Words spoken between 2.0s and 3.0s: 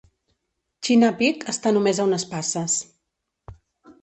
a unes passes.